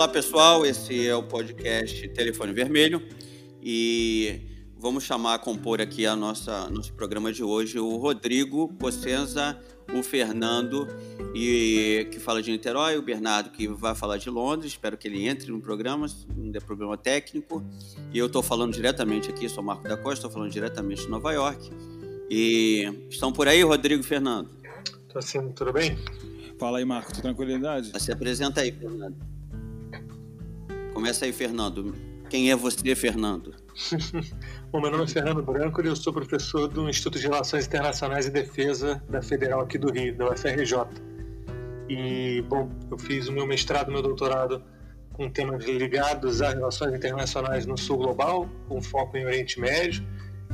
[0.00, 3.06] Olá pessoal, esse é o podcast Telefone Vermelho
[3.62, 4.40] e
[4.74, 9.60] vamos chamar a compor aqui a nossa nosso programa de hoje o Rodrigo Cossenza,
[9.94, 10.88] o Fernando
[11.34, 14.72] e que fala de Niterói, o Bernardo que vai falar de Londres.
[14.72, 17.62] Espero que ele entre no programa, não dê problema técnico.
[18.10, 21.30] E eu estou falando diretamente aqui, sou Marco da Costa, estou falando diretamente de Nova
[21.30, 21.70] York.
[22.30, 24.48] E estão por aí, Rodrigo e Fernando?
[25.06, 25.98] Estou sim, tudo bem?
[26.58, 27.92] Fala aí, Marco, tranquilidade?
[28.00, 29.29] Se apresenta aí, Fernando.
[31.00, 31.94] Começa aí, Fernando.
[32.28, 33.54] Quem é você, Fernando?
[34.70, 38.26] Bom, meu nome é Fernando Branco e eu sou professor do Instituto de Relações Internacionais
[38.26, 40.76] e Defesa da Federal aqui do Rio, da UFRJ.
[41.88, 44.62] E, bom, eu fiz o meu mestrado meu doutorado
[45.14, 50.06] com temas ligados a relações internacionais no Sul Global, com foco em Oriente Médio,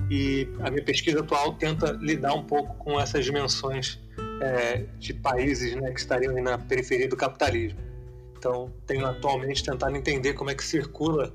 [0.08, 4.00] e a minha pesquisa atual tenta lidar um pouco com essas dimensões
[4.40, 7.85] é, de países né, que estariam na periferia do capitalismo.
[8.38, 11.32] Então, tenho atualmente tentado entender como é que circula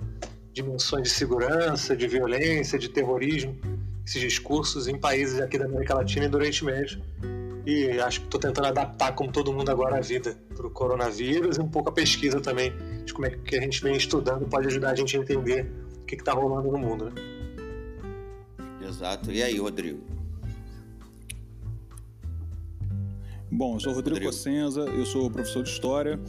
[0.53, 3.57] dimensões de segurança, de violência, de terrorismo,
[4.05, 7.01] esses discursos em países aqui da América Latina e do Oriente Médio.
[7.65, 11.57] E acho que estou tentando adaptar, como todo mundo agora, a vida para o coronavírus
[11.57, 12.73] e um pouco a pesquisa também,
[13.05, 15.71] de como é que a gente vem estudando pode ajudar a gente a entender
[16.01, 17.05] o que está rolando no mundo.
[17.05, 17.11] Né?
[18.87, 19.31] Exato.
[19.31, 19.99] E aí, Rodrigo?
[23.49, 24.31] Bom, eu sou Rodrigo, Rodrigo.
[24.31, 26.19] Cossenza, eu sou professor de História,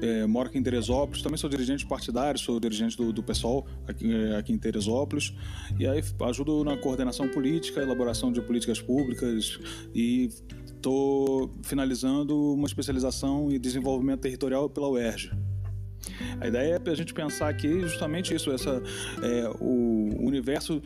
[0.00, 4.12] é, moro aqui em Teresópolis, também sou dirigente partidário, sou dirigente do, do PSOL aqui,
[4.12, 5.34] é, aqui, em Teresópolis,
[5.78, 9.58] e aí ajudo na coordenação política, elaboração de políticas públicas
[9.94, 10.30] e
[10.66, 15.30] estou finalizando uma especialização em desenvolvimento territorial pela UERJ.
[16.40, 18.82] A ideia é a gente pensar aqui justamente isso, essa,
[19.22, 20.82] é, o universo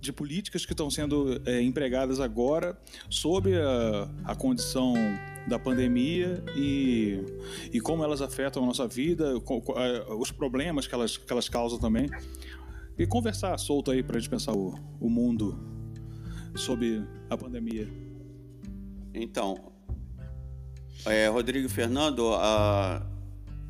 [0.00, 2.78] de políticas que estão sendo é, empregadas agora
[3.10, 4.94] sob a, a condição
[5.46, 7.22] da pandemia e,
[7.72, 9.34] e como elas afetam a nossa vida,
[10.18, 12.08] os problemas que elas, que elas causam também.
[12.98, 15.58] E conversar solto aí para a gente pensar o, o mundo
[16.54, 17.86] sob a pandemia.
[19.12, 19.72] Então,
[21.04, 23.06] é, Rodrigo Fernando, a,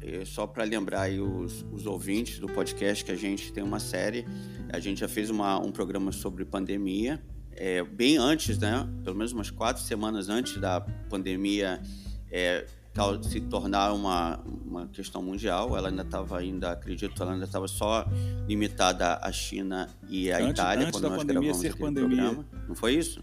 [0.01, 3.81] é, só para lembrar aí os, os ouvintes do podcast que a gente tem uma
[3.81, 4.25] série,
[4.73, 7.23] a gente já fez uma, um programa sobre pandemia,
[7.57, 8.89] é, bem antes, né?
[9.03, 11.81] Pelo menos umas quatro semanas antes da pandemia
[12.31, 12.67] é,
[13.23, 15.77] se tornar uma, uma questão mundial.
[15.77, 18.07] Ela ainda estava ainda, acredito, ela ainda estava só
[18.47, 22.23] limitada à China e à antes, Itália antes quando da nós pandemia gravamos ser pandemia.
[22.25, 22.47] Programa.
[22.69, 23.23] Não foi isso?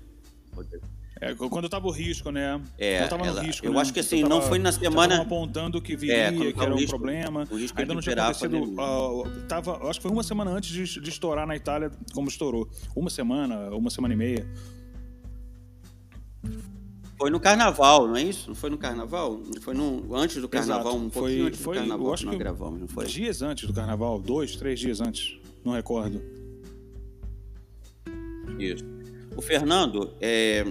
[1.23, 2.59] É, quando estava o risco, né?
[2.77, 3.79] É, tava ela, no risco, eu né?
[3.79, 5.21] acho que assim, tava, não foi na semana.
[5.21, 7.47] apontando que viria, é, que era um risco, problema.
[7.49, 8.61] O risco Ainda não tinha acontecido.
[8.61, 12.67] Uh, tava, acho que foi uma semana antes de, de estourar na Itália, como estourou.
[12.93, 14.45] Uma semana, uma semana e meia.
[17.17, 18.49] Foi no carnaval, não é isso?
[18.49, 19.39] Não foi no carnaval?
[19.61, 21.05] Foi no, antes do carnaval, Exato.
[21.05, 23.05] um pouquinho foi, antes foi, do carnaval eu acho que nós que gravamos, não foi?
[23.05, 26.21] Dias antes do carnaval, dois, três dias antes, não recordo.
[28.59, 28.83] Isso.
[29.37, 30.65] O Fernando, é,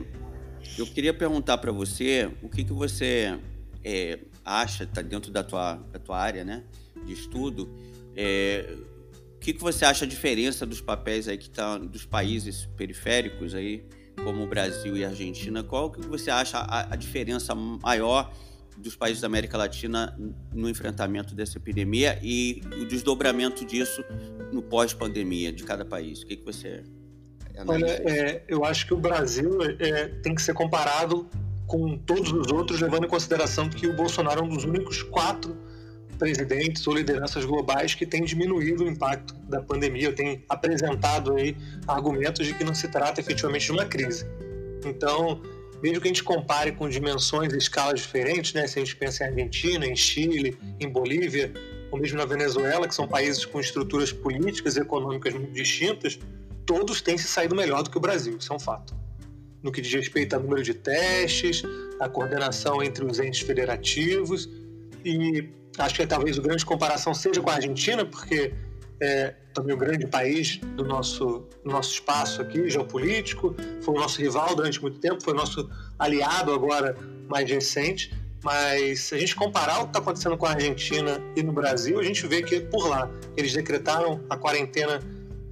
[0.78, 3.38] eu queria perguntar para você o que, que você
[3.84, 6.64] é, acha, está dentro da tua, da tua área né,
[7.04, 7.68] de estudo,
[8.16, 8.76] é,
[9.36, 13.54] o que, que você acha a diferença dos papéis aí que tá, dos países periféricos
[13.54, 13.84] aí,
[14.22, 18.32] como o Brasil e a Argentina, qual que você acha a, a diferença maior
[18.78, 20.16] dos países da América Latina
[20.52, 24.04] no enfrentamento dessa epidemia e o desdobramento disso
[24.52, 26.22] no pós-pandemia de cada país?
[26.22, 26.84] O que, que você
[27.66, 31.28] Olha, é, eu acho que o Brasil é, tem que ser comparado
[31.66, 35.56] com todos os outros, levando em consideração que o Bolsonaro é um dos únicos quatro
[36.18, 42.46] presidentes ou lideranças globais que tem diminuído o impacto da pandemia, tem apresentado aí argumentos
[42.46, 44.24] de que não se trata efetivamente de uma crise.
[44.84, 45.40] Então,
[45.82, 49.24] mesmo que a gente compare com dimensões e escalas diferentes, né, se a gente pensa
[49.24, 51.52] em Argentina, em Chile, em Bolívia,
[51.90, 56.18] ou mesmo na Venezuela, que são países com estruturas políticas e econômicas muito distintas,
[56.66, 58.94] todos têm se saído melhor do que o Brasil, isso é um fato.
[59.62, 61.62] No que diz respeito ao número de testes,
[62.00, 64.48] a coordenação entre os entes federativos,
[65.04, 65.48] e
[65.78, 68.52] acho que talvez a grande comparação seja com a Argentina, porque
[69.00, 74.20] é também um grande país do nosso, do nosso espaço aqui, geopolítico, foi o nosso
[74.20, 75.68] rival durante muito tempo, foi o nosso
[75.98, 76.96] aliado agora
[77.28, 81.42] mais recente, mas se a gente comparar o que está acontecendo com a Argentina e
[81.42, 85.00] no Brasil, a gente vê que por lá eles decretaram a quarentena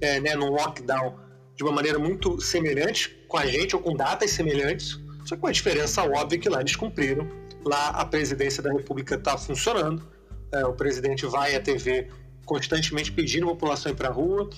[0.01, 1.15] é, né, num lockdown
[1.55, 5.51] de uma maneira muito semelhante com a gente, ou com datas semelhantes, só com a
[5.51, 7.27] diferença óbvia que lá eles cumpriram.
[7.63, 10.05] Lá a presidência da República está funcionando,
[10.51, 12.09] é, o presidente vai à TV
[12.45, 14.49] constantemente pedindo a população ir para a rua.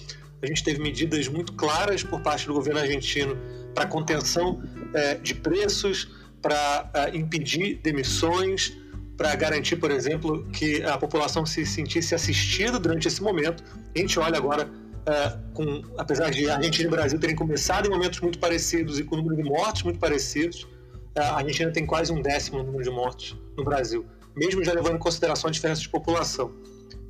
[0.41, 3.37] A gente teve medidas muito claras por parte do governo argentino
[3.75, 4.61] para contenção
[4.93, 6.09] é, de preços,
[6.41, 8.73] para é, impedir demissões,
[9.15, 13.63] para garantir, por exemplo, que a população se sentisse assistida durante esse momento.
[13.95, 14.69] A gente olha agora,
[15.03, 19.15] uh, com, apesar de Argentina e Brasil terem começado em momentos muito parecidos e com
[19.15, 22.89] número de mortes muito parecidos, uh, a Argentina tem quase um décimo no número de
[22.89, 24.05] mortes no Brasil,
[24.35, 26.51] mesmo já levando em consideração a diferença de população.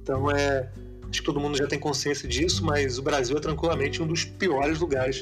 [0.01, 0.69] Então, é,
[1.09, 4.25] acho que todo mundo já tem consciência disso, mas o Brasil é tranquilamente um dos
[4.25, 5.21] piores lugares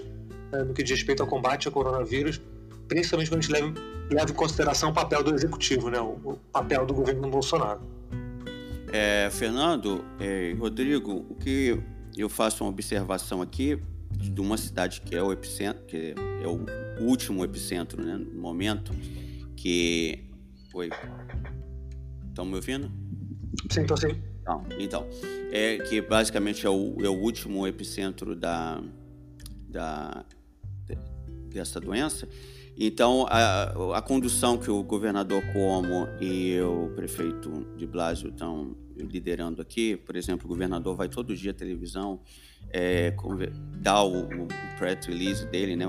[0.53, 2.41] uh, no que diz respeito ao combate ao coronavírus,
[2.87, 3.73] principalmente quando a gente leva,
[4.09, 7.81] leva em consideração o papel do executivo, né, o, o papel do governo Bolsonaro.
[8.91, 11.81] É, Fernando, é, Rodrigo, o que
[12.15, 13.79] eu faço uma observação aqui
[14.11, 18.93] de uma cidade que é o epicentro, que é o último epicentro, né, no momento,
[19.55, 20.23] que...
[20.73, 20.89] Oi,
[22.29, 22.91] estão me ouvindo?
[23.69, 24.21] Sim, estou sim.
[24.45, 25.07] Não, então,
[25.51, 28.81] é que basicamente é o, é o último epicentro da,
[29.69, 30.25] da,
[31.49, 32.27] dessa doença,
[32.77, 38.75] então, a, a condução que o governador Cuomo e o prefeito de Blasio estão
[39.07, 42.19] liderando aqui, por exemplo, o governador vai todo dia à televisão,
[42.69, 43.13] é,
[43.77, 45.85] dar o, o press release dele, né,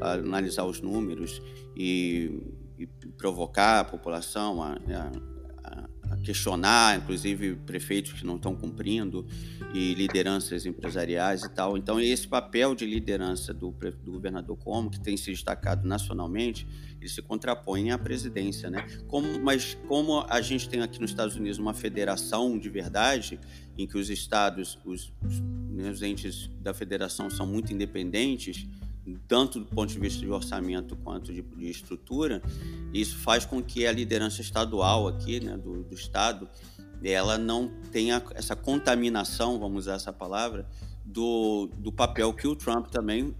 [0.00, 1.40] analisar os números
[1.76, 2.40] e,
[2.78, 5.31] e provocar a população a, a
[6.22, 9.26] questionar, inclusive prefeitos que não estão cumprindo
[9.74, 11.76] e lideranças empresariais e tal.
[11.76, 13.70] Então, esse papel de liderança do,
[14.04, 16.66] do governador Como, que tem se destacado nacionalmente,
[17.00, 18.86] ele se contrapõe à presidência, né?
[19.08, 23.40] Como, mas como a gente tem aqui nos Estados Unidos uma federação de verdade,
[23.76, 28.68] em que os estados, os, os, né, os entes da federação são muito independentes,
[29.26, 32.42] tanto do ponto de vista de orçamento quanto de, de estrutura,
[32.92, 36.48] isso faz com que a liderança estadual aqui, né, do, do Estado,
[37.02, 40.66] ela não tenha essa contaminação, vamos usar essa palavra,
[41.04, 43.34] do, do papel que o Trump também,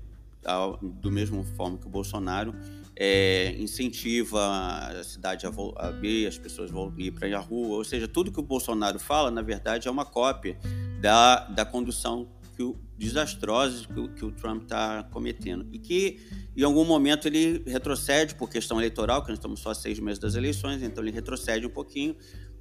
[0.83, 2.55] do mesmo forma que o Bolsonaro,
[2.97, 5.51] é, incentiva a cidade a
[5.87, 9.31] abrir, as pessoas vão ir para a rua, ou seja, tudo que o Bolsonaro fala,
[9.31, 10.59] na verdade, é uma cópia
[11.01, 12.29] da, da condução
[12.63, 15.67] que o, desastrosas que o, que o Trump está cometendo.
[15.73, 16.21] E que,
[16.57, 20.21] em algum momento, ele retrocede por questão eleitoral, que nós estamos só a seis meses
[20.21, 22.15] das eleições, então ele retrocede um pouquinho,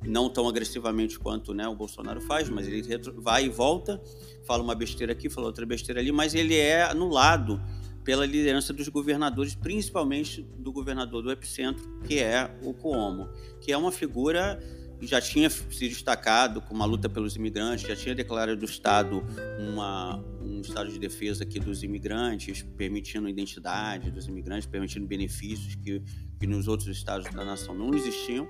[0.03, 2.83] não tão agressivamente quanto né, o Bolsonaro faz, mas ele
[3.17, 4.01] vai e volta,
[4.47, 7.61] fala uma besteira aqui, fala outra besteira ali, mas ele é anulado
[8.03, 13.29] pela liderança dos governadores, principalmente do governador do epicentro, que é o Cuomo,
[13.61, 14.59] que é uma figura
[15.01, 19.23] já tinha se destacado com uma luta pelos imigrantes, já tinha declarado do Estado
[19.59, 26.01] uma, um estado de defesa aqui dos imigrantes, permitindo identidade dos imigrantes, permitindo benefícios que,
[26.39, 28.47] que nos outros estados da nação não existiam.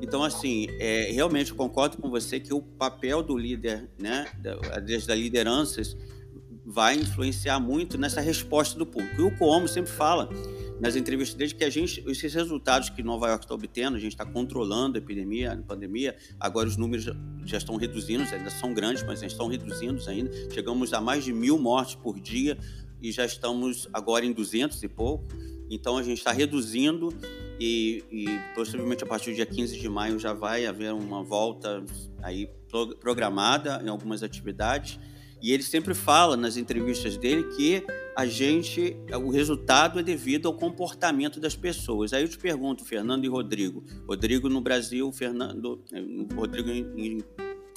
[0.00, 5.96] Então, assim, é, realmente concordo com você que o papel do líder, né, das lideranças,
[6.64, 9.20] vai influenciar muito nessa resposta do público.
[9.20, 10.28] E o Cuomo sempre fala
[10.80, 14.12] nas entrevistas dele que a gente, esses resultados que Nova York está obtendo, a gente
[14.12, 17.06] está controlando a epidemia, a pandemia, agora os números
[17.44, 20.30] já estão reduzindo, ainda são grandes, mas estão reduzindo ainda.
[20.50, 22.56] Chegamos a mais de mil mortes por dia
[23.00, 25.26] e já estamos agora em 200 e pouco.
[25.70, 27.10] Então a gente está reduzindo
[27.60, 31.84] e, e, possivelmente a partir do dia 15 de maio já vai haver uma volta
[32.22, 32.48] aí
[33.00, 34.98] programada em algumas atividades
[35.40, 37.84] e ele sempre fala nas entrevistas dele que
[38.16, 42.12] a gente, o resultado é devido ao comportamento das pessoas.
[42.12, 43.82] Aí eu te pergunto, Fernando e Rodrigo.
[44.06, 45.82] Rodrigo no Brasil, Fernando,
[46.34, 47.24] Rodrigo em,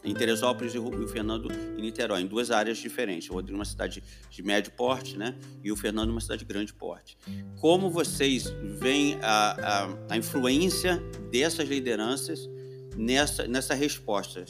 [0.03, 3.29] em Teresópolis e o Fernando em Niterói, em duas áreas diferentes.
[3.29, 5.35] O Rodrigo uma cidade de médio porte, né?
[5.63, 7.17] E o Fernando uma cidade de grande porte.
[7.59, 11.01] Como vocês veem a, a, a influência
[11.31, 12.49] dessas lideranças
[12.97, 14.43] nessa, nessa resposta?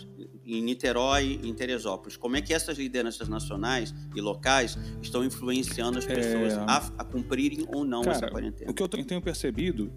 [0.46, 2.18] Em Niterói em Teresópolis.
[2.18, 6.58] Como é que essas lideranças nacionais e locais estão influenciando as pessoas é...
[6.58, 8.72] a, a, cumprirem ou não Cara, essa quarentena?
[8.72, 9.92] O que eu tenho percebido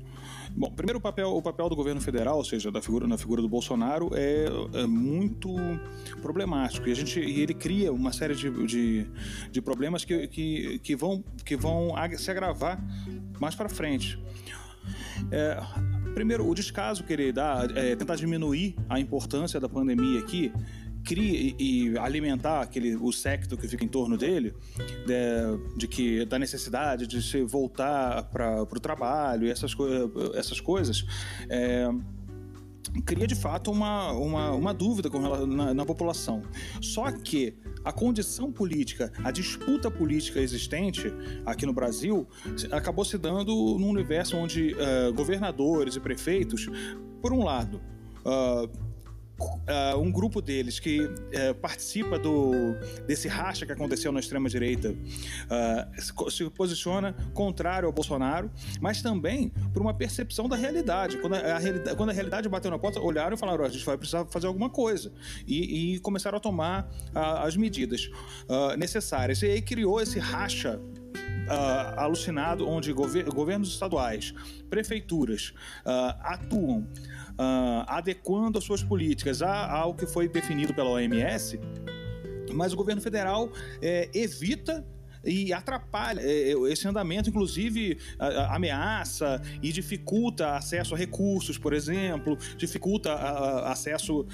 [0.56, 3.42] Bom, primeiro o papel, o papel do governo federal, ou seja, da figura, na figura
[3.42, 5.54] do Bolsonaro, é, é muito
[6.22, 6.88] problemático.
[6.88, 9.06] E, a gente, e ele cria uma série de, de,
[9.50, 12.82] de problemas que, que, que, vão, que vão se agravar
[13.38, 14.18] mais para frente.
[15.30, 15.60] É,
[16.16, 20.50] primeiro, o descaso que ele dá, é tentar diminuir a importância da pandemia aqui,
[21.04, 24.54] cria e alimentar aquele o secto que fica em torno dele
[25.06, 29.72] de, de que da necessidade de se voltar para o trabalho e essas,
[30.34, 31.04] essas coisas
[31.50, 31.86] é,
[33.04, 36.42] cria de fato uma, uma, uma dúvida com relação, na, na, população.
[36.80, 41.12] Só que a condição política, a disputa política existente
[41.44, 42.26] aqui no Brasil
[42.72, 46.68] acabou se dando num universo onde uh, governadores e prefeitos,
[47.20, 47.80] por um lado,
[48.24, 48.85] uh,
[49.38, 52.74] uh, um grupo deles que uh, participa do,
[53.06, 58.50] desse racha que aconteceu na extrema-direita uh, se posiciona contrário ao Bolsonaro,
[58.80, 61.18] mas também por uma percepção da realidade.
[61.18, 63.96] Quando a, a, quando a realidade bateu na porta, olharam e falaram: a gente vai
[63.96, 65.12] precisar fazer alguma coisa.
[65.46, 68.10] E, e começaram a tomar as medidas
[68.78, 69.42] necessárias.
[69.42, 70.80] E aí criou esse racha
[71.46, 74.34] uh, alucinado onde gover governos estaduais,
[74.68, 75.52] prefeituras
[75.84, 81.58] uh, atuam uh, adequando as suas políticas ao que foi definido pela OMS,
[82.52, 83.50] mas o governo federal
[83.82, 84.84] é, evita
[85.24, 87.98] e atrapalha é, é, esse andamento, inclusive
[88.48, 93.12] ameaça e dificulta acesso a recursos, por exemplo, dificulta
[93.64, 94.26] acesso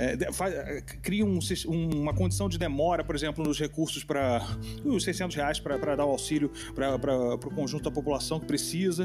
[0.00, 1.38] é, faz, é, cria um,
[1.68, 4.40] uma condição de demora, por exemplo, nos recursos para
[4.82, 9.04] os 600 reais para dar o auxílio para o conjunto da população que precisa.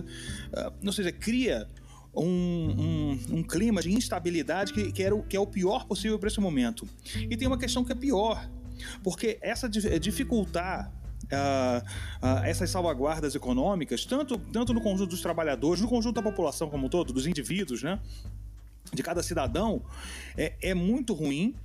[0.54, 1.68] Uh, ou seja, cria
[2.16, 6.18] um, um, um, clima de instabilidade que, que, era o, que é o pior possível
[6.18, 6.88] para esse momento.
[7.30, 8.50] E tem uma questão que é pior,
[9.04, 10.92] porque essa dificultar
[11.26, 11.82] Uh,
[12.24, 16.86] uh, essas salvaguardas econômicas, tanto, tanto no conjunto dos trabalhadores, no conjunto da população como
[16.86, 18.00] um todo, dos indivíduos, né?
[18.96, 19.84] De cada cidadão
[20.38, 21.56] é, é muito ruim,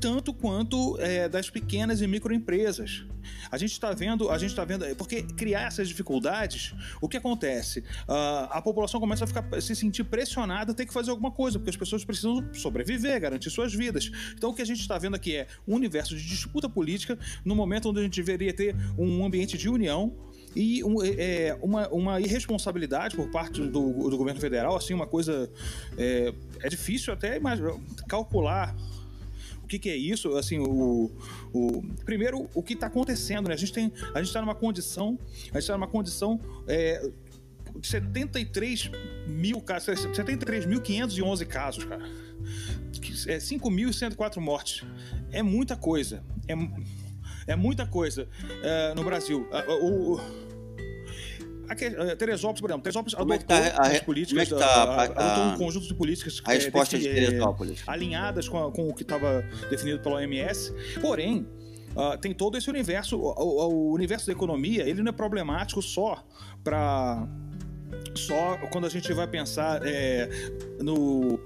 [0.00, 3.04] tanto quanto é, das pequenas e microempresas.
[3.50, 7.80] A gente está vendo, a gente está vendo, porque criar essas dificuldades, o que acontece?
[7.80, 11.58] Uh, a população começa a ficar, se sentir pressionada a ter que fazer alguma coisa,
[11.58, 14.10] porque as pessoas precisam sobreviver, garantir suas vidas.
[14.34, 17.54] Então o que a gente está vendo aqui é um universo de disputa política no
[17.54, 20.14] momento onde a gente deveria ter um ambiente de união
[20.54, 25.06] e um, é, é, uma, uma irresponsabilidade por parte do, do governo federal, assim, uma
[25.06, 25.50] coisa.
[25.96, 27.74] É, é difícil até imaginar,
[28.08, 28.74] calcular
[29.62, 31.10] o que, que, é isso, assim, o,
[31.52, 33.54] o primeiro o que está acontecendo, né?
[33.54, 37.08] A gente tem, a gente está numa condição, a gente está numa condição é,
[37.76, 38.90] de 73
[39.28, 42.04] mil casos, 73.511 casos, cara,
[43.28, 44.84] é 5.104 mortes,
[45.30, 46.56] é muita coisa, é
[47.50, 49.48] é muita coisa uh, no Brasil.
[49.50, 50.20] Uh, o, uh,
[52.16, 55.44] Teresópolis, por exemplo, Teresópolis como adotou é tá, as políticas, como é tá, a, adotou
[55.44, 57.82] um conjunto de políticas a resposta de Teresópolis.
[57.86, 60.72] alinhadas com, com o que estava definido pela OMS.
[61.00, 61.46] Porém,
[61.90, 63.18] Uh, tem todo esse universo.
[63.18, 66.24] O, o, o, universo da economia ele não é problemático só
[66.62, 67.26] para
[68.14, 70.28] só quando a gente vai pensar é,
[70.78, 71.40] no,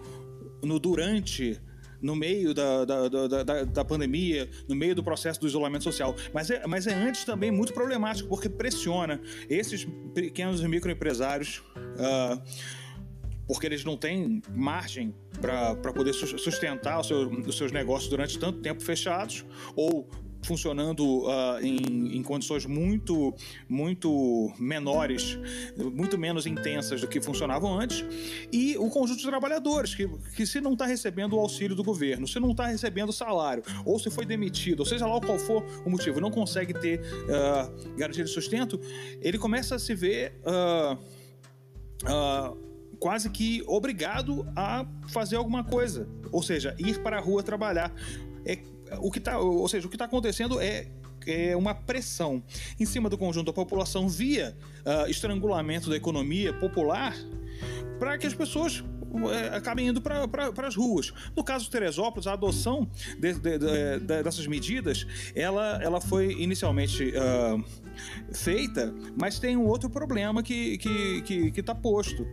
[0.63, 1.59] no durante
[2.05, 6.15] no meio da, da, da, da, pandemia, no meio do processo do isolamento social.
[6.35, 9.19] Mas é, mas é antes também muito problemático, porque pressiona
[9.49, 11.63] esses pequenos e microempresários.
[11.75, 12.43] Uh,
[13.47, 18.83] porque eles não têm margem para poder sustentar seu, os seus negócios durante tanto tempo
[18.83, 19.45] fechados,
[19.77, 20.09] ou
[20.45, 23.35] funcionando uh, em, em, condições muito,
[23.69, 25.39] muito menores,
[25.77, 28.05] muito menos intensas do que funcionavam antes,
[28.53, 32.27] e o conjunto de trabalhadores, que, que se não está recebendo o auxílio do governo,
[32.27, 35.91] se não está recebendo salário, ou se foi demitido, ou seja lá qual for o
[35.91, 38.81] motivo, não consegue ter uh, garantia de sustento,
[39.21, 40.41] ele começa a se ver.
[40.45, 41.25] Uh,
[42.99, 47.93] quase que obrigado a fazer alguma coisa, ou seja, ir para a rua trabalhar.
[48.47, 48.57] É
[49.01, 50.87] o que tá, ou seja, o que está acontecendo é
[51.27, 52.43] é uma pressão
[52.79, 57.17] em cima do conjunto da população via uh, estrangulamento da economia popular
[57.99, 58.85] para que as pessoas
[59.31, 61.13] é, acabem indo para as ruas.
[61.37, 67.13] No caso de Teresópolis, a adoção de, de, de, dessas medidas, ela, ela foi inicialmente
[67.17, 67.65] uh,
[68.33, 72.27] feita, mas tem um outro problema que que que está posto,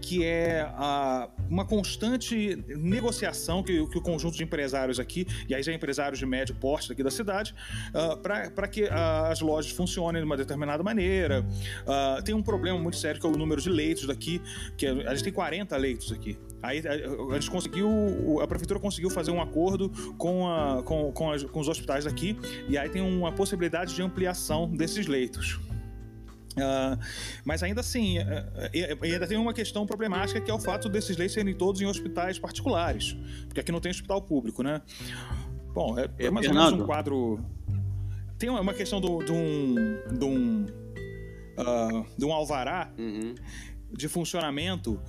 [0.00, 5.62] que é a, uma constante negociação que, que o conjunto de empresários aqui, e aí
[5.62, 7.54] já empresários de médio porte da cidade,
[7.94, 11.44] uh, ah, para que uh, as lojas funcionem de uma determinada maneira.
[11.82, 14.40] Uh, tem um problema muito sério que é o número de leitos daqui,
[14.76, 16.27] que a gente tem 40 leitos aqui.
[16.62, 21.60] Aí a, gente conseguiu, a prefeitura conseguiu fazer um acordo com, a, com, com, com
[21.60, 22.36] os hospitais aqui,
[22.68, 25.60] e aí tem uma possibilidade de ampliação desses leitos.
[26.56, 26.98] Uh,
[27.44, 31.16] mas ainda assim, uh, uh, ainda tem uma questão problemática que é o fato desses
[31.16, 34.82] leitos serem todos em hospitais particulares, porque aqui não tem hospital público, né?
[35.72, 37.38] Bom, é, é mais ou menos um quadro.
[38.36, 39.74] Tem uma questão do, de um.
[40.18, 40.66] de um,
[42.16, 42.92] de um alvará.
[42.98, 43.34] Uhum
[43.92, 45.00] de funcionamento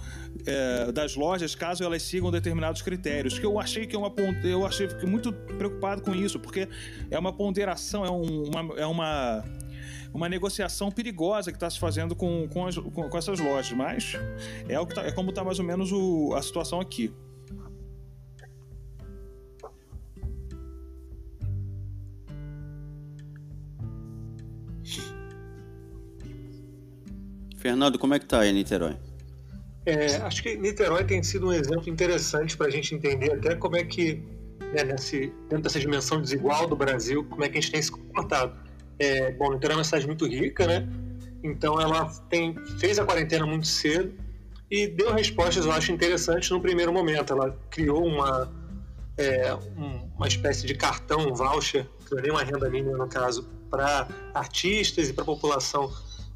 [0.45, 4.65] é, das lojas caso elas sigam determinados critérios que eu achei que é uma eu
[4.65, 6.67] achei muito preocupado com isso porque
[7.11, 9.43] é uma ponderação é, um, uma, é uma
[10.11, 14.13] uma negociação perigosa que está se fazendo com, com, as, com, com, essas lojas mas
[14.67, 17.13] é o que tá, é como está mais ou menos o, a situação aqui
[27.59, 28.95] Fernando, como é que tá aí Niterói?
[29.85, 33.75] É, acho que Niterói tem sido um exemplo interessante para a gente entender até como
[33.75, 34.23] é que,
[34.73, 37.91] né, nesse, dentro dessa dimensão desigual do Brasil, como é que a gente tem se
[37.91, 38.53] comportado.
[38.97, 40.87] É, bom, Niterói é uma cidade muito rica, né?
[41.43, 44.13] Então ela tem, fez a quarentena muito cedo
[44.71, 47.33] e deu respostas, eu acho, interessantes no primeiro momento.
[47.33, 48.51] Ela criou uma,
[49.17, 49.53] é,
[50.15, 54.07] uma espécie de cartão, um voucher, que é nem uma renda mínima no caso, para
[54.33, 55.91] artistas e para a população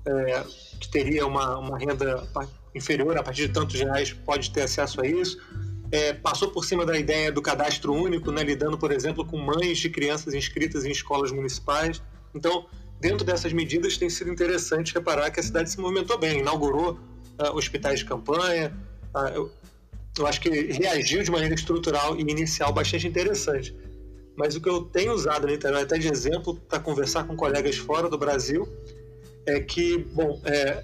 [0.05, 0.43] é,
[0.79, 2.27] que teria uma, uma renda
[2.75, 5.37] inferior a partir de tantos reais pode ter acesso a isso.
[5.91, 9.77] É, passou por cima da ideia do cadastro único, né, lidando, por exemplo, com mães
[9.77, 12.01] de crianças inscritas em escolas municipais.
[12.33, 12.65] Então,
[12.99, 16.93] dentro dessas medidas, tem sido interessante reparar que a cidade se movimentou bem, inaugurou
[17.39, 18.75] uh, hospitais de campanha.
[19.15, 19.51] Uh, eu,
[20.17, 23.75] eu acho que reagiu de maneira estrutural e inicial bastante interessante.
[24.35, 27.77] Mas o que eu tenho usado na internet até de exemplo para conversar com colegas
[27.77, 28.67] fora do Brasil
[29.45, 30.83] é que, bom, é,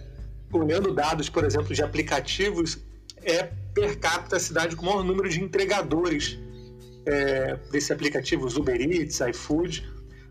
[0.52, 2.80] olhando dados, por exemplo, de aplicativos,
[3.24, 6.40] é per capita a cidade com o maior número de entregadores
[7.06, 9.88] é, desse aplicativo, Uber Eats, iFood,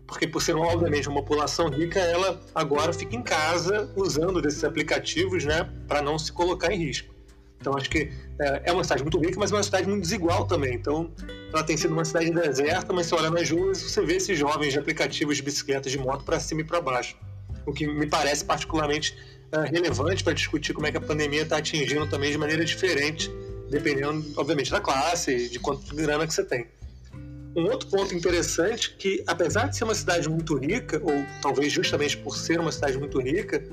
[0.07, 5.45] porque por ser obviamente uma população rica, ela agora fica em casa usando desses aplicativos,
[5.45, 7.13] né, para não se colocar em risco.
[7.59, 8.09] Então acho que
[8.39, 10.75] é, é uma cidade muito rica, mas é uma cidade muito desigual também.
[10.75, 11.11] Então
[11.51, 14.73] ela tem sido uma cidade deserta, mas você olha nas ruas você vê esses jovens
[14.73, 17.17] de aplicativos de bicicletas de moto para cima e para baixo.
[17.69, 19.15] O que me parece particularmente
[19.51, 23.31] é, relevante para discutir como é que a pandemia está atingindo também de maneira diferente,
[23.69, 26.65] dependendo, obviamente, da classe e de quanto grana que você tem.
[27.55, 32.17] Um outro ponto interessante que, apesar de ser uma cidade muito rica, ou talvez justamente
[32.17, 33.63] por ser uma cidade muito rica,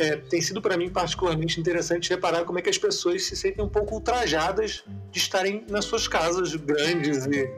[0.00, 3.64] é, tem sido para mim particularmente interessante reparar como é que as pessoas se sentem
[3.64, 7.48] um pouco ultrajadas de estarem nas suas casas grandes e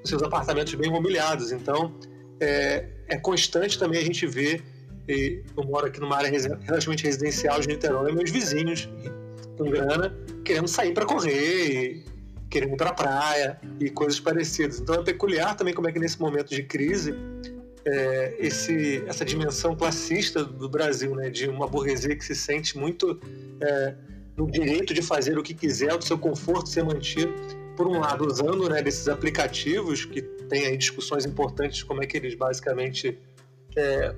[0.00, 1.52] nos seus apartamentos bem mobiliados.
[1.52, 1.94] Então,
[2.40, 4.62] é, é constante também a gente ver,
[5.08, 8.88] eu moro aqui numa área relativamente residencial de Niterói, meus vizinhos
[9.56, 12.04] com grana querendo sair para correr e
[12.48, 14.80] querendo ir para praia e coisas parecidas.
[14.80, 17.14] Então é peculiar também como é que nesse momento de crise
[17.84, 23.18] é, esse, essa dimensão classista do Brasil, né, de uma burguesia que se sente muito
[23.60, 23.94] é,
[24.36, 27.34] no direito de fazer o que quiser, do seu conforto ser mantido,
[27.76, 32.16] por um lado, usando né, desses aplicativos, que tem aí discussões importantes, como é que
[32.16, 33.18] eles basicamente
[33.76, 34.14] é,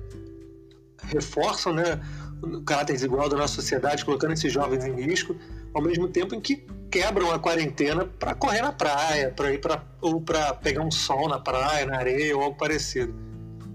[1.07, 1.99] reforçam né,
[2.41, 5.35] o caráter desigual da nossa sociedade, colocando esses jovens em risco,
[5.73, 9.83] ao mesmo tempo em que quebram a quarentena para correr na praia, para ir para
[10.01, 13.13] ou para pegar um sol na praia, na areia ou algo parecido.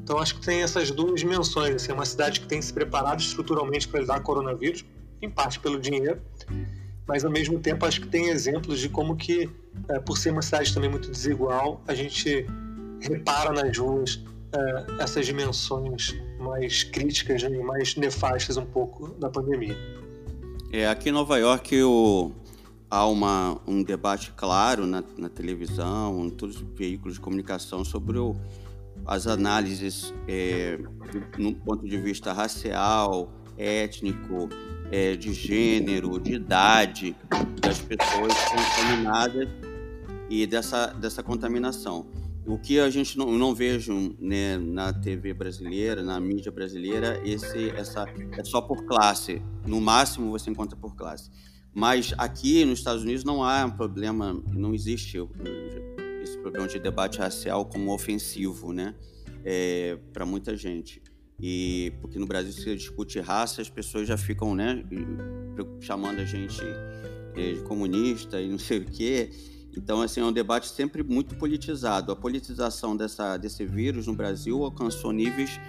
[0.03, 1.75] Então acho que tem essas duas dimensões.
[1.75, 4.85] Assim, é uma cidade que tem se preparado estruturalmente para lidar com o coronavírus,
[5.23, 6.21] em parte pelo dinheiro,
[7.09, 9.49] mas ao mesmo tempo acho que tem exemplos de como que,
[9.89, 12.47] é, por ser uma cidade também muito desigual, a gente
[13.01, 14.23] repara nas ruas
[14.57, 19.77] é, essas dimensões mais críticas e né, mais nefastas um pouco da pandemia.
[20.73, 22.33] É, aqui em Nova York o,
[22.91, 28.19] há uma, um debate claro na, na televisão, em todos os veículos de comunicação sobre
[28.19, 28.37] o
[29.07, 30.79] as análises é,
[31.39, 34.49] no ponto de vista racial, étnico,
[34.91, 37.17] é, de gênero, de idade
[37.61, 39.49] das pessoas contaminadas
[40.29, 42.07] e dessa, dessa contaminação.
[42.47, 47.71] O que a gente não, não vejo né, na TV brasileira, na mídia brasileira, esse,
[47.71, 48.07] essa,
[48.39, 49.43] é só por classe.
[49.67, 51.29] No máximo você encontra por classe.
[51.75, 55.19] Mas aqui nos Estados Unidos não há um problema, não existe
[56.23, 58.95] esse problema de debate racial como ofensivo, né?
[59.45, 61.03] É, para muita gente.
[61.39, 64.83] E porque no Brasil se discute raça, as pessoas já ficam, né,
[65.81, 66.63] chamando a gente
[67.35, 69.31] é, de comunista e não sei o quê.
[69.77, 72.11] Então, assim, é um debate sempre muito politizado.
[72.11, 75.61] A politização dessa, desse vírus no Brasil alcançou níveis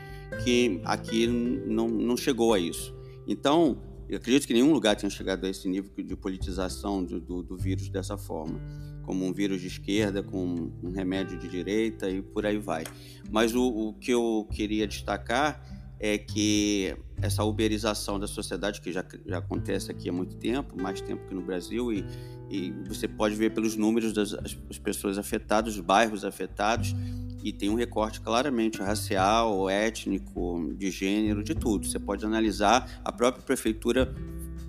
[0.43, 2.96] que aqui não, não chegou a isso.
[3.28, 7.43] Então, eu acredito que nenhum lugar tenha chegado a esse nível de politização do, do,
[7.43, 8.60] do vírus dessa forma
[9.08, 12.84] como um vírus de esquerda, com um remédio de direita e por aí vai.
[13.32, 15.63] Mas o, o que eu queria destacar
[16.00, 21.02] é que essa uberização da sociedade, que já, já acontece aqui há muito tempo, mais
[21.02, 22.06] tempo que no Brasil, e,
[22.50, 26.96] e você pode ver pelos números das as pessoas afetadas, os bairros afetados,
[27.44, 31.88] e tem um recorte claramente racial, étnico, de gênero, de tudo.
[31.88, 34.14] Você pode analisar, a própria prefeitura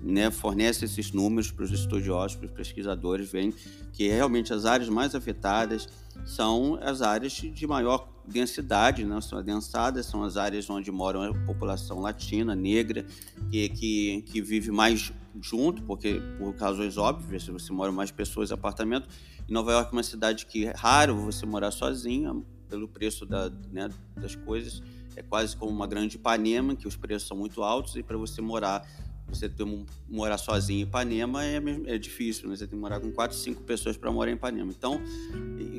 [0.01, 3.53] né, fornece esses números para os estudiosos, para os pesquisadores, veem
[3.91, 5.87] que realmente as áreas mais afetadas
[6.25, 11.33] são as áreas de maior densidade, né, são adensadas, são as áreas onde mora a
[11.45, 13.05] população latina, negra,
[13.51, 15.11] que, que, que vive mais
[15.41, 19.07] junto, porque por razões óbvias, se você mora mais pessoas em apartamento,
[19.47, 22.35] em Nova York é uma cidade que é raro você morar sozinha,
[22.69, 24.81] pelo preço da, né, das coisas,
[25.15, 28.41] é quase como uma grande Ipanema, que os preços são muito altos, e para você
[28.41, 28.87] morar
[29.29, 29.65] você ter,
[30.07, 32.55] morar sozinho em Ipanema é, é difícil, né?
[32.55, 34.71] Você tem que morar com quatro, cinco pessoas para morar em Ipanema.
[34.71, 35.01] Então,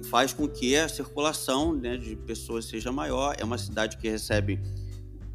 [0.05, 3.35] faz com que a circulação né, de pessoas seja maior.
[3.39, 4.61] É uma cidade que recebe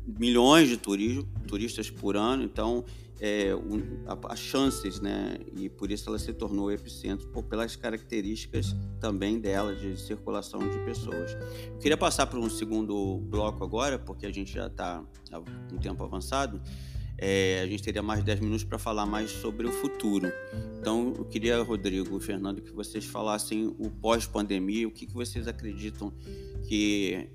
[0.06, 2.86] milhões de turistas por ano, então
[3.20, 3.52] é,
[4.30, 5.38] as chances, né?
[5.56, 10.78] E por isso ela se tornou epicentro, por, pelas características também dela de circulação de
[10.80, 11.32] pessoas.
[11.68, 15.04] Eu queria passar para um segundo bloco agora, porque a gente já está
[15.72, 16.62] um tempo avançado.
[17.18, 20.32] É, a gente teria mais 10 minutos para falar mais sobre o futuro.
[20.80, 26.14] Então, eu queria, Rodrigo Fernando, que vocês falassem o pós-pandemia, o que, que vocês acreditam
[26.68, 27.30] que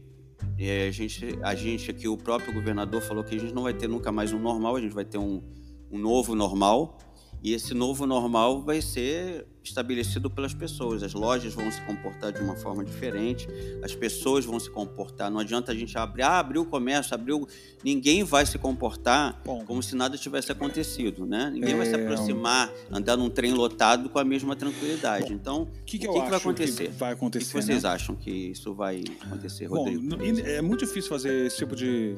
[0.58, 3.74] é, a, gente, a gente aqui, o próprio governador falou que a gente não vai
[3.74, 5.42] ter nunca mais um normal, a gente vai ter um,
[5.90, 6.98] um novo normal.
[7.42, 11.02] E esse novo normal vai ser estabelecido pelas pessoas.
[11.02, 13.48] As lojas vão se comportar de uma forma diferente,
[13.82, 15.30] as pessoas vão se comportar.
[15.30, 17.46] Não adianta a gente abrir, ah, abriu o comércio, abriu.
[17.84, 21.50] Ninguém vai se comportar Bom, como se nada tivesse acontecido, né?
[21.52, 21.76] Ninguém é...
[21.76, 25.28] vai se é, aproximar, andar num trem lotado com a mesma tranquilidade.
[25.28, 26.84] Bom, então, que que o que, que vai acontecer?
[26.88, 27.44] Que vai acontecer?
[27.44, 27.88] O que vocês né?
[27.88, 30.16] acham que isso vai acontecer, Rodrigo?
[30.16, 32.16] Bom, é muito difícil fazer esse tipo de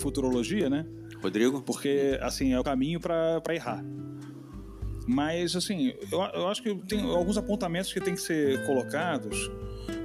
[0.00, 0.86] futurologia, né?
[1.22, 1.62] Rodrigo?
[1.62, 3.84] Porque, assim, é o caminho para errar.
[5.06, 9.50] Mas, assim, eu, eu acho que tem alguns apontamentos que tem que ser colocados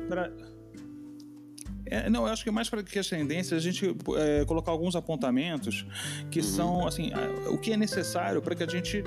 [0.08, 0.32] para.
[1.86, 4.72] É, não, eu acho que é mais para que as tendências a gente é, colocar
[4.72, 5.86] alguns apontamentos
[6.30, 7.12] que são assim
[7.50, 9.02] o que é necessário para que a gente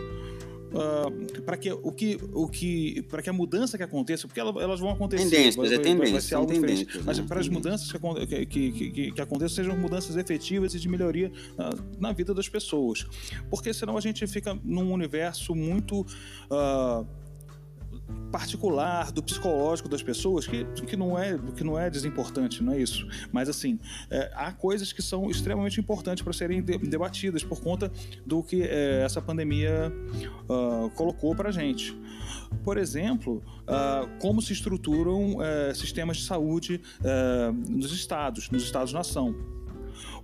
[0.73, 4.55] uh, para que o que o que para que a mudança que aconteça, porque elas,
[4.57, 7.03] elas vão acontecer, tendências, vai, é tendência, vai ser algo diferente, né?
[7.05, 11.31] mas para as mudanças que, que, que, que, aconteçam sejam mudanças efetivas e de melhoria
[11.59, 13.07] uh, na vida das pessoas,
[13.51, 17.07] porque senão a gente fica num universo muito uh,
[18.31, 22.81] particular do psicológico das pessoas que, que não é que não é desimportante não é
[22.81, 23.07] isso.
[23.33, 23.79] Mas assim
[24.11, 27.91] é, há coisas que são extremamente importantes para serem de, debatidas por conta
[28.25, 29.93] do que é, essa pandemia
[30.49, 31.97] uh, colocou para gente.
[32.65, 38.93] Por exemplo uh, como se estruturam uh, sistemas de saúde é, nos estados nos estados
[38.93, 39.35] nação.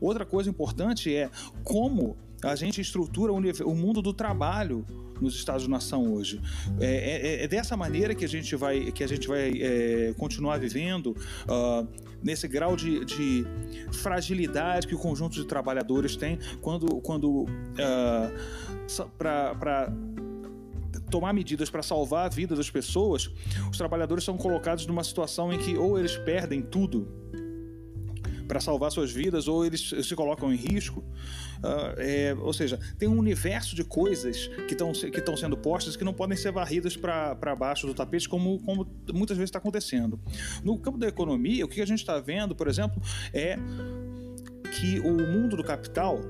[0.01, 1.31] Outra coisa importante é
[1.65, 4.85] como a gente estrutura o, o mundo do trabalho
[5.21, 6.41] nos Estados-nação hoje.
[6.81, 10.59] É, é, é, dessa maneira que a gente vai, que a gente vai é, continuar
[10.59, 11.17] vivendo
[11.49, 11.87] uh,
[12.23, 13.47] nesse grau de, de,
[13.93, 19.93] fragilidade que o conjunto de trabalhadores tem quando, quando uh, para
[21.11, 23.31] tomar medidas para salvar a vida das pessoas,
[23.71, 27.09] os trabalhadores são colocados numa situação em que ou eles perdem tudo
[28.47, 31.01] para salvar suas vidas ou eles se colocam em risco.
[31.59, 36.05] Uh, é, ou seja, tem um universo de coisas que estão que sendo postas que
[36.05, 40.21] não podem ser varridas para baixo do tapete, como, como muitas vezes está acontecendo.
[40.63, 43.01] No campo da economia, o que a gente está vendo, por exemplo,
[43.33, 43.59] é
[44.79, 46.21] que o mundo do capital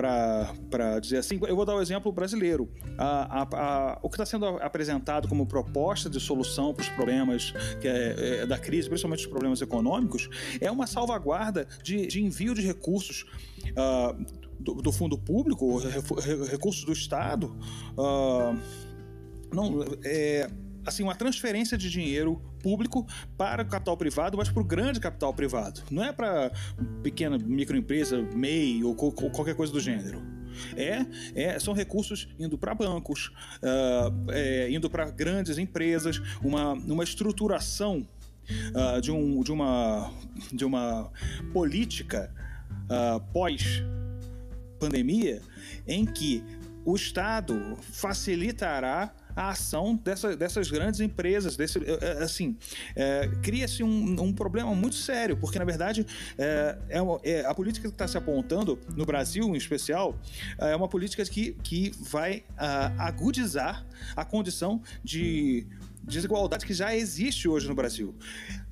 [0.00, 2.70] para dizer assim, eu vou dar o um exemplo brasileiro.
[2.96, 7.52] A, a, a, o que está sendo apresentado como proposta de solução para os problemas
[7.82, 10.28] é, é, da crise, principalmente os problemas econômicos,
[10.60, 13.26] é uma salvaguarda de, de envio de recursos
[13.70, 14.24] uh,
[14.58, 15.78] do, do, fundo público,
[16.50, 17.56] recursos do Estado.
[17.96, 18.58] Uh,
[19.52, 20.48] não, é,
[20.90, 23.06] assim, uma transferência de dinheiro público
[23.38, 25.82] para o capital privado, mas para o grande capital privado.
[25.90, 26.52] Não é para
[27.02, 30.22] pequena microempresa, MEI ou, ou qualquer coisa do gênero.
[30.76, 37.04] É, é, são recursos indo para bancos, uh, é, indo para grandes empresas, uma, uma
[37.04, 38.06] estruturação
[38.74, 40.12] uh, de, um, de, uma,
[40.52, 41.10] de uma
[41.52, 42.34] política
[42.90, 45.40] uh, pós-pandemia
[45.86, 46.42] em que
[46.84, 51.56] o Estado facilitará a ação dessa, dessas grandes empresas.
[51.56, 52.56] Desse, é, é, assim,
[52.94, 56.06] é, cria-se um, um, problema muito sério, porque na verdade
[56.38, 60.18] é, é, é a política que está se apontando no Brasil, em especial,
[60.58, 65.66] é uma política que, que vai uh, agudizar a condição de
[66.02, 68.14] desigualdade que já existe hoje no Brasil.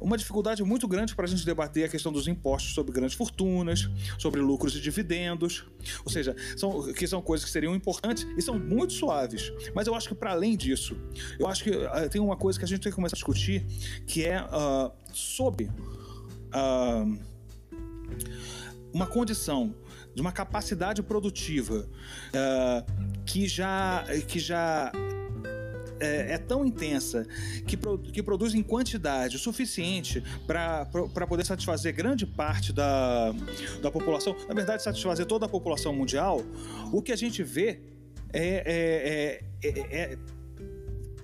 [0.00, 3.88] Uma dificuldade muito grande para a gente debater a questão dos impostos sobre grandes fortunas,
[4.18, 5.64] sobre lucros e dividendos,
[6.04, 9.52] ou seja, são, que são coisas que seriam importantes e são muito suaves.
[9.74, 10.96] Mas eu acho que para além disso,
[11.38, 13.66] eu acho que uh, tem uma coisa que a gente tem que começar a discutir,
[14.06, 15.66] que é uh, sobre
[16.54, 17.18] uh,
[18.92, 19.74] uma condição
[20.14, 21.88] de uma capacidade produtiva
[23.24, 24.90] que já que já
[26.00, 27.26] é, é tão intensa
[27.66, 30.86] que, pro, que produz em quantidade suficiente para
[31.28, 33.32] poder satisfazer grande parte da,
[33.82, 36.42] da população, na verdade, satisfazer toda a população mundial,
[36.92, 37.80] o que a gente vê
[38.32, 40.18] é, é, é, é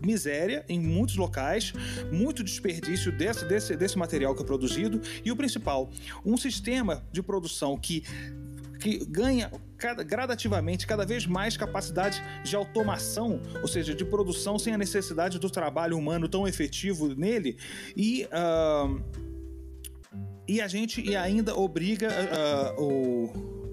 [0.04, 1.72] miséria em muitos locais,
[2.12, 5.90] muito desperdício desse, desse, desse material que é produzido e o principal,
[6.24, 8.04] um sistema de produção que
[8.84, 9.50] que ganha
[9.84, 15.38] cada, gradativamente cada vez mais capacidade de automação, ou seja, de produção sem a necessidade
[15.38, 17.58] do trabalho humano tão efetivo nele.
[17.94, 19.04] E uh,
[20.48, 23.63] e a gente e ainda obriga uh, o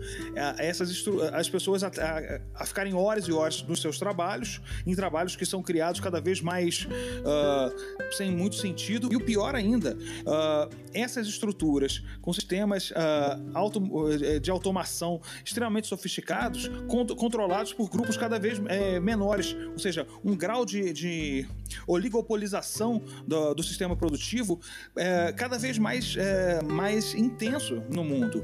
[0.58, 5.36] essas as pessoas a, a, a, ficarem horas e horas nos seus trabalhos, em trabalhos
[5.36, 9.12] que são criados cada vez mais uh, sem muito sentido.
[9.12, 15.88] E o pior ainda, uh, essas estruturas com sistemas uh, auto, eh, de automação extremamente
[15.88, 21.48] sofisticados, cont controlados por grupos cada vez é, menores, ou seja, um grau de, de
[21.88, 24.60] oligopolização do, do, sistema produtivo
[24.96, 28.44] é, cada vez mais, é, mais intenso no mundo.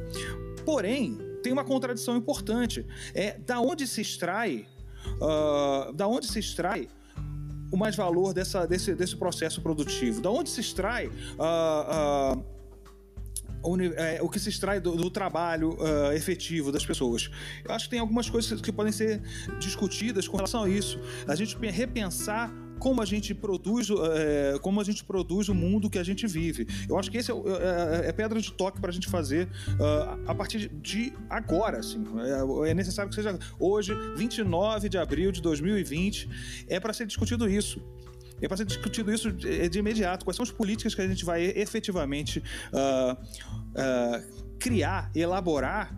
[0.65, 2.85] Porém, tem uma contradição importante.
[3.13, 4.67] É da onde se extrai,
[5.21, 6.87] uh, da onde se extrai
[7.71, 10.21] o mais valor dessa, desse, desse processo produtivo?
[10.21, 12.57] Da onde se extrai uh, uh,
[14.21, 17.29] o, que se extrai do, do trabalho uh, efetivo das pessoas.
[17.65, 19.21] Eu acho que tem algumas coisas que podem ser
[19.59, 20.99] discutidas com relação a isso.
[21.27, 25.97] A gente repensar como a gente produz, é, como a gente produz o mundo que
[25.97, 26.67] a gente vive.
[26.87, 30.29] Eu acho que esse é, é, é pedra de toque para a gente fazer uh,
[30.29, 31.79] a partir de agora.
[31.79, 32.03] Assim.
[32.65, 37.49] É, é, necessário que seja hoje, 29 de abril de 2020, é para ser discutido
[37.49, 37.81] isso.
[38.41, 40.23] É para ser discutido isso de, de, imediato.
[40.23, 45.95] Quais são as políticas que a gente vai efetivamente uh, uh, criar, elaborar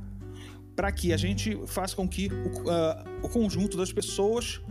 [0.74, 4.62] para que a gente faça com que o, o conjunto das pessoas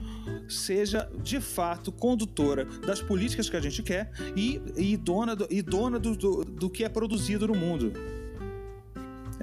[0.49, 5.63] seja de fato condutora das políticas que a gente quer e, e dona, do, e
[5.63, 7.93] dona do, do, do que é produzido no mundo.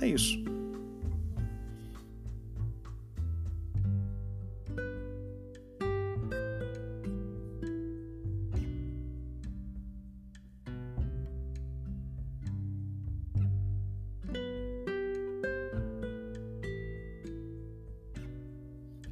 [0.01, 0.43] É isso.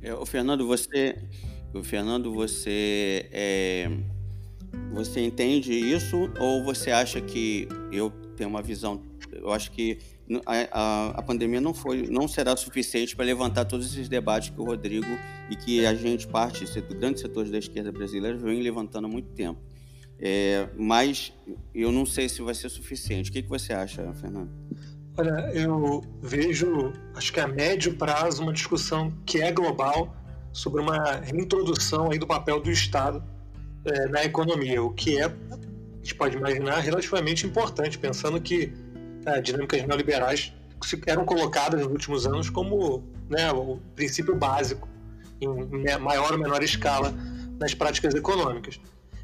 [0.04, 1.18] É, Fernando, você
[1.82, 3.90] Fernando, você é,
[4.92, 9.02] você entende isso ou você acha que eu tenho uma visão?
[9.32, 9.98] Eu acho que
[10.46, 14.60] a, a, a pandemia não foi, não será suficiente para levantar todos esses debates que
[14.60, 15.08] o Rodrigo
[15.50, 16.66] e que a gente parte,
[17.00, 19.60] grandes setores da esquerda brasileira vem levantando há muito tempo.
[20.20, 21.34] É, mas
[21.74, 23.30] eu não sei se vai ser suficiente.
[23.30, 24.50] O que, que você acha, Fernando?
[25.18, 30.16] Olha, eu vejo, acho que a médio prazo, uma discussão que é global
[30.54, 33.22] sobre uma reintrodução aí do papel do Estado
[33.86, 35.32] é, na economia, o que é, a
[35.98, 38.72] gente pode imaginar, relativamente importante, pensando que
[39.26, 40.54] é, dinâmicas neoliberais
[41.08, 44.88] eram colocadas nos últimos anos como né, o princípio básico,
[45.42, 47.14] em maior ou menor escala,
[47.60, 48.80] nas práticas econômicas.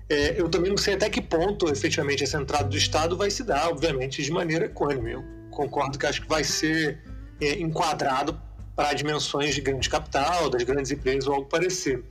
[0.10, 3.44] É, eu também não sei até que ponto, efetivamente, essa entrada do Estado vai se
[3.44, 5.10] dar, obviamente, de maneira econômica.
[5.10, 7.00] Eu concordo que acho que vai ser
[7.39, 8.39] é, enquadrado
[8.80, 12.02] para dimensões de grande capital, das grandes empresas ou algo parecido.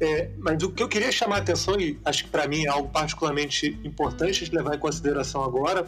[0.00, 2.68] É, mas o que eu queria chamar a atenção, e acho que para mim é
[2.68, 5.86] algo particularmente importante de levar em consideração agora,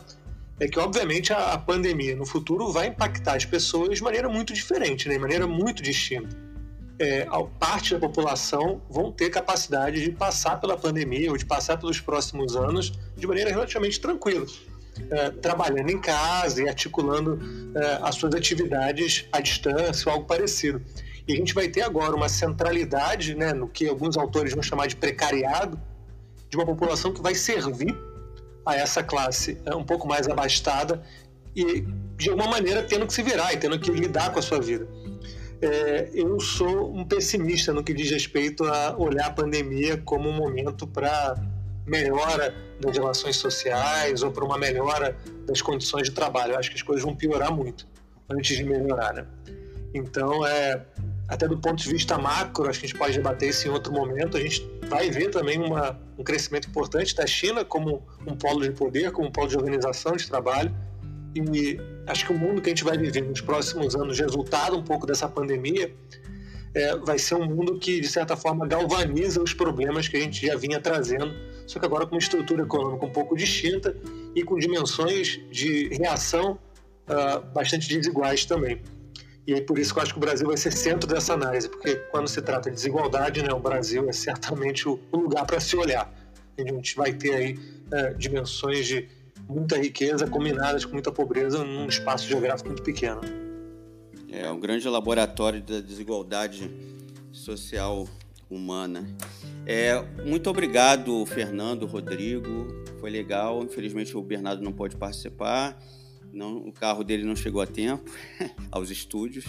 [0.60, 4.52] é que, obviamente, a, a, pandemia no futuro vai impactar as pessoas de maneira muito
[4.52, 6.36] diferente, né, de maneira muito distinta.
[6.98, 7.26] É,
[7.58, 12.54] parte da população vão ter capacidade de passar pela pandemia ou de passar pelos próximos
[12.54, 14.44] anos de maneira relativamente tranquila
[15.10, 17.38] é, trabalhando em casa e articulando
[17.74, 20.82] é, as suas atividades à distância ou algo parecido.
[21.26, 24.86] E a gente vai ter agora uma centralidade, né, no que alguns autores vão chamar
[24.86, 25.80] de precariado,
[26.48, 27.96] de uma população que vai servir
[28.64, 31.02] a essa classe é, um pouco mais abastada
[31.54, 31.84] e,
[32.16, 34.86] de alguma maneira, tendo que se virar e tendo que lidar com a sua vida.
[35.60, 40.32] É, eu sou um pessimista no que diz respeito a olhar a pandemia como um
[40.32, 41.34] momento para
[41.86, 46.52] melhora das relações sociais ou para uma melhora das condições de trabalho.
[46.52, 47.86] Eu acho que as coisas vão piorar muito
[48.28, 49.26] antes de melhorar, né?
[49.94, 50.84] Então, é,
[51.28, 53.92] até do ponto de vista macro, acho que a gente pode debater isso em outro
[53.92, 54.36] momento.
[54.36, 58.70] A gente vai ver também uma, um crescimento importante da China como um polo de
[58.70, 60.74] poder, como um polo de organização de trabalho.
[61.34, 64.82] E acho que o mundo que a gente vai viver nos próximos anos, resultado um
[64.82, 65.92] pouco dessa pandemia,
[66.74, 70.46] é, vai ser um mundo que, de certa forma, galvaniza os problemas que a gente
[70.46, 71.34] já vinha trazendo,
[71.66, 73.96] só que agora com uma estrutura econômica um pouco distinta
[74.34, 76.58] e com dimensões de reação
[77.08, 78.80] uh, bastante desiguais também.
[79.46, 81.68] E é por isso que eu acho que o Brasil vai ser centro dessa análise,
[81.68, 85.76] porque quando se trata de desigualdade, né, o Brasil é certamente o, lugar para se
[85.76, 86.12] olhar.
[86.58, 89.08] A gente vai ter aí uh, dimensões de
[89.48, 93.20] muita riqueza combinadas com muita pobreza num espaço geográfico muito pequeno.
[94.30, 96.70] É um grande laboratório da desigualdade
[97.30, 98.08] social
[98.48, 99.06] humana.
[99.66, 102.66] É, muito obrigado, Fernando, Rodrigo.
[103.00, 103.62] Foi legal.
[103.62, 105.78] Infelizmente o Bernardo não pode participar.
[106.32, 108.10] não, o carro dele não chegou a tempo
[108.70, 109.44] aos estúdios,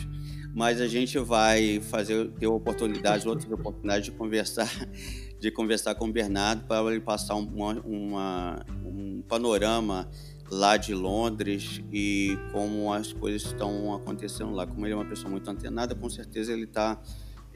[0.55, 4.69] mas a gente vai fazer ter oportunidades, outras oportunidades de conversar,
[5.39, 10.09] de conversar com o Bernardo para ele passar uma, uma, um panorama
[10.49, 14.65] lá de Londres e como as coisas estão acontecendo lá.
[14.65, 17.01] Como ele é uma pessoa muito antenada, com certeza ele tá,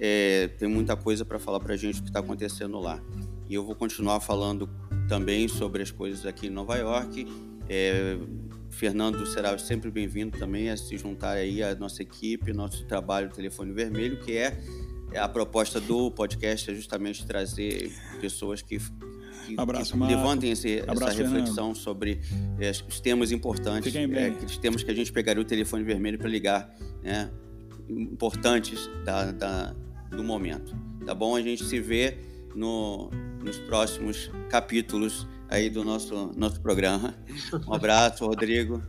[0.03, 2.99] é, tem muita coisa para falar para a gente o que está acontecendo lá.
[3.47, 4.67] E eu vou continuar falando
[5.07, 7.27] também sobre as coisas aqui em Nova York.
[7.69, 8.17] É,
[8.71, 13.71] Fernando será sempre bem-vindo também a se juntar aí à nossa equipe, nosso trabalho Telefone
[13.73, 14.57] Vermelho, que é
[15.15, 18.79] a proposta do podcast é justamente trazer pessoas que
[19.45, 22.21] que, Abraço, que levantem esse, Abraço, essa reflexão sobre
[22.59, 26.29] é, os temas importantes, é, os temas que a gente pegaria o telefone vermelho para
[26.29, 27.29] ligar, né,
[27.89, 29.75] importantes da, da,
[30.11, 30.75] do momento.
[31.05, 31.35] Tá bom?
[31.35, 32.17] A gente se vê
[32.55, 33.09] no,
[33.41, 37.15] nos próximos capítulos aí do nosso, nosso programa.
[37.67, 38.81] Um abraço, Rodrigo.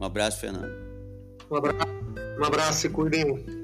[0.00, 0.72] Um abraço, Fernando.
[1.50, 1.86] Um abraço,
[2.38, 3.59] um abraço e cuidem